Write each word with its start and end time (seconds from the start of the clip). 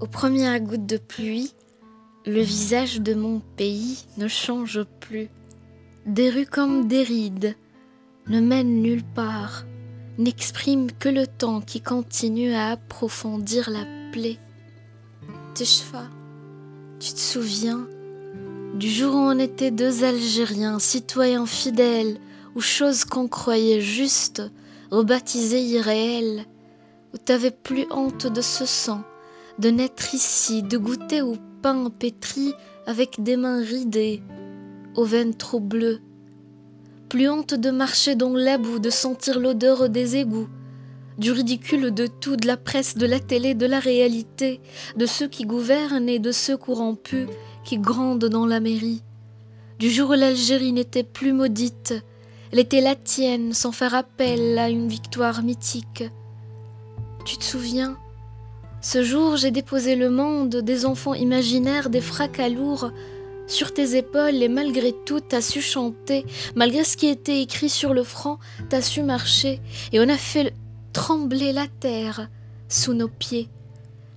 Aux 0.00 0.06
premières 0.06 0.60
gouttes 0.60 0.86
de 0.86 0.96
pluie, 0.96 1.52
le 2.24 2.40
visage 2.40 3.00
de 3.00 3.14
mon 3.14 3.40
pays 3.56 4.04
ne 4.16 4.28
change 4.28 4.84
plus. 5.00 5.28
Des 6.06 6.30
rues 6.30 6.46
comme 6.46 6.86
des 6.86 7.02
rides 7.02 7.56
ne 8.28 8.40
mènent 8.40 8.80
nulle 8.80 9.02
part, 9.02 9.64
n'expriment 10.16 10.92
que 10.92 11.08
le 11.08 11.26
temps 11.26 11.60
qui 11.60 11.80
continue 11.80 12.52
à 12.52 12.68
approfondir 12.70 13.70
la 13.70 13.84
plaie. 14.12 14.38
Tishfa, 15.54 16.04
tu 17.00 17.12
te 17.12 17.18
souviens 17.18 17.88
du 18.74 18.88
jour 18.88 19.14
où 19.14 19.18
on 19.18 19.38
était 19.38 19.72
deux 19.72 20.04
Algériens, 20.04 20.78
citoyens 20.78 21.46
fidèles, 21.46 22.18
ou 22.54 22.60
choses 22.60 23.04
qu'on 23.04 23.26
croyait 23.26 23.80
justes, 23.80 24.42
rebaptisées 24.92 25.62
irréelles, 25.62 26.44
où 27.12 27.18
t'avais 27.18 27.50
plus 27.50 27.86
honte 27.90 28.26
de 28.26 28.40
ce 28.40 28.66
sang, 28.66 29.02
de 29.58 29.70
naître 29.70 30.14
ici, 30.14 30.62
de 30.62 30.78
goûter 30.78 31.22
au 31.22 31.36
pain 31.62 31.90
pétri 31.90 32.54
avec 32.86 33.22
des 33.22 33.36
mains 33.36 33.62
ridées, 33.62 34.22
aux 34.94 35.04
veines 35.04 35.34
trop 35.34 35.60
bleues. 35.60 36.00
Plus 37.08 37.28
honte 37.28 37.54
de 37.54 37.70
marcher 37.70 38.14
dans 38.14 38.34
la 38.34 38.58
boue, 38.58 38.78
de 38.78 38.90
sentir 38.90 39.40
l'odeur 39.40 39.88
des 39.88 40.16
égouts, 40.16 40.48
du 41.18 41.32
ridicule 41.32 41.92
de 41.92 42.06
tout, 42.06 42.36
de 42.36 42.46
la 42.46 42.56
presse, 42.56 42.96
de 42.96 43.06
la 43.06 43.18
télé, 43.18 43.54
de 43.54 43.66
la 43.66 43.80
réalité, 43.80 44.60
de 44.96 45.06
ceux 45.06 45.26
qui 45.26 45.44
gouvernent 45.44 46.08
et 46.08 46.18
de 46.18 46.32
ceux 46.32 46.56
corrompus 46.56 47.26
qui 47.64 47.78
grandent 47.78 48.26
dans 48.26 48.46
la 48.46 48.60
mairie. 48.60 49.02
Du 49.78 49.90
jour 49.90 50.10
où 50.10 50.14
l'Algérie 50.14 50.72
n'était 50.72 51.02
plus 51.02 51.32
maudite, 51.32 51.94
elle 52.52 52.60
était 52.60 52.80
la 52.80 52.94
tienne 52.94 53.52
sans 53.52 53.72
faire 53.72 53.94
appel 53.94 54.58
à 54.58 54.68
une 54.68 54.88
victoire 54.88 55.42
mythique. 55.42 56.04
Tu 57.24 57.36
te 57.36 57.44
souviens? 57.44 57.98
Ce 58.80 59.02
jour, 59.02 59.36
j'ai 59.36 59.50
déposé 59.50 59.96
le 59.96 60.08
monde 60.08 60.56
des 60.56 60.86
enfants 60.86 61.14
imaginaires, 61.14 61.90
des 61.90 62.00
fracas 62.00 62.48
lourds 62.48 62.92
sur 63.48 63.74
tes 63.74 63.96
épaules 63.96 64.42
et 64.42 64.48
malgré 64.48 64.92
tout, 64.92 65.20
t'as 65.20 65.40
su 65.40 65.60
chanter, 65.60 66.24
malgré 66.54 66.84
ce 66.84 66.96
qui 66.96 67.08
était 67.08 67.40
écrit 67.40 67.70
sur 67.70 67.94
le 67.94 68.04
front, 68.04 68.38
t'as 68.68 68.82
su 68.82 69.02
marcher 69.02 69.60
et 69.92 70.00
on 70.00 70.08
a 70.08 70.16
fait 70.16 70.54
trembler 70.92 71.52
la 71.52 71.66
terre 71.80 72.28
sous 72.68 72.94
nos 72.94 73.08
pieds. 73.08 73.48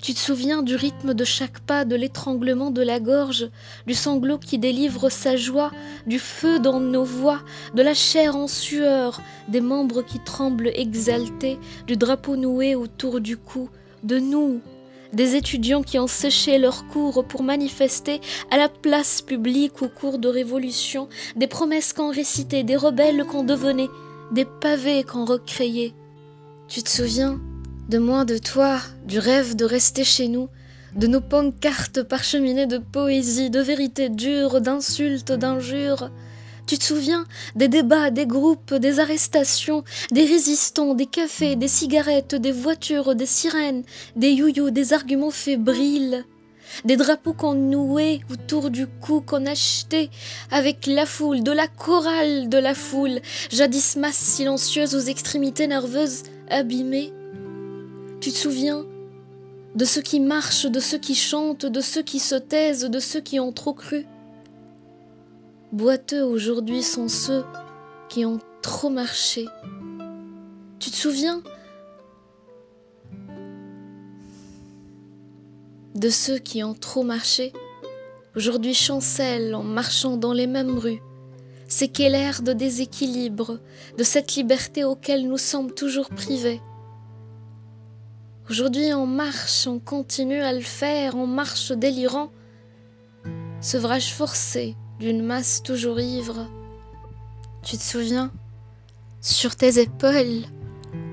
Tu 0.00 0.12
te 0.12 0.18
souviens 0.18 0.62
du 0.62 0.76
rythme 0.76 1.14
de 1.14 1.24
chaque 1.24 1.60
pas, 1.60 1.86
de 1.86 1.96
l'étranglement 1.96 2.70
de 2.70 2.82
la 2.82 3.00
gorge, 3.00 3.48
du 3.86 3.94
sanglot 3.94 4.36
qui 4.36 4.58
délivre 4.58 5.08
sa 5.08 5.34
joie, 5.34 5.70
du 6.06 6.18
feu 6.18 6.58
dans 6.58 6.78
nos 6.78 7.04
voix, 7.04 7.40
de 7.74 7.80
la 7.80 7.94
chair 7.94 8.36
en 8.36 8.46
sueur, 8.46 9.22
des 9.48 9.62
membres 9.62 10.02
qui 10.02 10.18
tremblent 10.22 10.70
exaltés, 10.74 11.58
du 11.86 11.96
drapeau 11.96 12.36
noué 12.36 12.74
autour 12.74 13.22
du 13.22 13.38
cou, 13.38 13.70
de 14.04 14.18
nous, 14.18 14.60
des 15.12 15.34
étudiants 15.34 15.82
qui 15.82 15.98
ont 15.98 16.06
séché 16.06 16.58
leurs 16.58 16.86
cours 16.88 17.24
pour 17.24 17.42
manifester 17.42 18.20
à 18.50 18.56
la 18.56 18.68
place 18.68 19.22
publique 19.22 19.82
au 19.82 19.88
cours 19.88 20.18
de 20.18 20.28
révolution, 20.28 21.08
des 21.36 21.46
promesses 21.46 21.92
qu'on 21.92 22.10
récitait, 22.10 22.62
des 22.62 22.76
rebelles 22.76 23.24
qu'on 23.24 23.44
devenait, 23.44 23.88
des 24.32 24.44
pavés 24.44 25.04
qu'on 25.04 25.24
recréait. 25.24 25.92
Tu 26.68 26.82
te 26.82 26.90
souviens 26.90 27.40
de 27.88 27.98
moi, 27.98 28.24
de 28.24 28.38
toi, 28.38 28.78
du 29.06 29.18
rêve 29.18 29.56
de 29.56 29.64
rester 29.64 30.04
chez 30.04 30.28
nous, 30.28 30.48
de 30.96 31.06
nos 31.06 31.20
pancartes 31.20 32.02
parcheminées 32.02 32.66
de 32.66 32.78
poésie, 32.78 33.50
de 33.50 33.60
vérités 33.60 34.08
dures, 34.08 34.60
d'insultes, 34.60 35.32
d'injures, 35.32 36.10
tu 36.66 36.78
te 36.78 36.84
souviens 36.84 37.26
des 37.56 37.68
débats, 37.68 38.10
des 38.10 38.26
groupes, 38.26 38.74
des 38.74 38.98
arrestations, 38.98 39.84
des 40.10 40.24
résistants, 40.24 40.94
des 40.94 41.06
cafés, 41.06 41.56
des 41.56 41.68
cigarettes, 41.68 42.34
des 42.34 42.52
voitures, 42.52 43.14
des 43.14 43.26
sirènes, 43.26 43.84
des 44.16 44.30
youyous, 44.30 44.70
des 44.70 44.92
arguments 44.92 45.30
fébriles, 45.30 46.24
des 46.84 46.96
drapeaux 46.96 47.34
qu'on 47.34 47.54
nouait 47.54 48.20
autour 48.30 48.70
du 48.70 48.86
cou, 48.86 49.20
qu'on 49.20 49.46
achetait 49.46 50.10
avec 50.50 50.86
la 50.86 51.06
foule, 51.06 51.42
de 51.42 51.52
la 51.52 51.68
chorale 51.68 52.48
de 52.48 52.58
la 52.58 52.74
foule, 52.74 53.20
jadis 53.50 53.96
masse 53.96 54.16
silencieuse 54.16 54.94
aux 54.94 55.00
extrémités 55.00 55.66
nerveuses 55.66 56.22
abîmées. 56.48 57.12
Tu 58.20 58.32
te 58.32 58.36
souviens 58.36 58.84
de 59.74 59.84
ceux 59.84 60.02
qui 60.02 60.20
marchent, 60.20 60.66
de 60.66 60.80
ceux 60.80 60.98
qui 60.98 61.14
chantent, 61.14 61.66
de 61.66 61.80
ceux 61.80 62.02
qui 62.02 62.20
se 62.20 62.36
taisent, 62.36 62.84
de 62.84 63.00
ceux 63.00 63.20
qui 63.20 63.38
ont 63.38 63.52
trop 63.52 63.74
cru? 63.74 64.06
Boiteux 65.74 66.22
aujourd'hui 66.22 66.84
sont 66.84 67.08
ceux 67.08 67.44
qui 68.08 68.24
ont 68.24 68.38
trop 68.62 68.90
marché. 68.90 69.44
Tu 70.78 70.88
te 70.88 70.94
souviens 70.94 71.42
de 75.96 76.10
ceux 76.10 76.38
qui 76.38 76.62
ont 76.62 76.74
trop 76.74 77.02
marché? 77.02 77.52
Aujourd'hui 78.36 78.72
chancellent 78.72 79.56
en 79.56 79.64
marchant 79.64 80.16
dans 80.16 80.32
les 80.32 80.46
mêmes 80.46 80.78
rues. 80.78 81.02
C'est 81.66 81.88
quel 81.88 82.14
air 82.14 82.42
de 82.42 82.52
déséquilibre, 82.52 83.58
de 83.98 84.04
cette 84.04 84.36
liberté 84.36 84.84
auquel 84.84 85.26
nous 85.26 85.38
sommes 85.38 85.74
toujours 85.74 86.08
privés. 86.08 86.60
Aujourd'hui 88.48 88.94
on 88.94 89.08
marche, 89.08 89.66
on 89.66 89.80
continue 89.80 90.40
à 90.40 90.52
le 90.52 90.60
faire, 90.60 91.16
on 91.16 91.26
marche 91.26 91.72
délirant. 91.72 92.30
Sevrage 93.60 94.14
forcé, 94.14 94.76
d'une 94.99 95.23
masse 95.23 95.63
toujours 95.63 95.99
ivre. 95.99 96.47
Tu 97.63 97.77
te 97.77 97.83
souviens 97.83 98.31
Sur 99.21 99.55
tes 99.55 99.79
épaules 99.79 100.45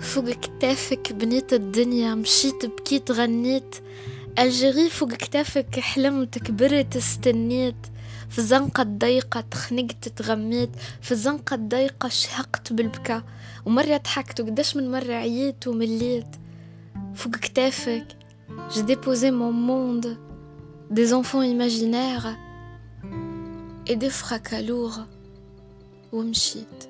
فوق 0.00 0.30
كتافك 0.30 1.12
بنيت 1.12 1.52
الدنيا 1.52 2.14
مشيت 2.14 2.66
بكيت 2.66 3.10
غنيت 3.10 3.76
الجيري 4.38 4.90
فوق 4.90 5.12
كتافك 5.12 5.80
حلمت 5.80 6.38
كبرت 6.38 6.96
استنيت 6.96 7.86
في 8.28 8.38
الزنقة 8.38 8.82
الضيقة 8.82 9.40
تخنقت 9.40 10.08
تغميت 10.08 10.70
في 11.00 11.12
الزنقة 11.12 11.54
الضيقة 11.54 12.08
شهقت 12.08 12.72
بالبكا 12.72 13.22
ومرة 13.66 13.96
ضحكت 13.96 14.40
وقداش 14.40 14.76
من 14.76 14.90
مرة 14.90 15.12
عييت 15.12 15.66
ومليت 15.66 16.36
فوق 17.14 17.32
كتافك 17.32 18.06
j'ai 18.74 18.82
déposé 18.82 19.30
mon 19.30 19.52
monde 19.52 20.16
des 20.90 21.14
enfants 21.14 21.42
imaginaires 21.42 22.36
et 23.86 23.96
des 23.96 24.10
fracas 24.10 24.62
lourds 24.62 25.00
ومشيت 26.12 26.88